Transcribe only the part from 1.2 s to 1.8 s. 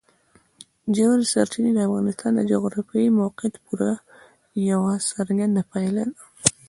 سرچینې د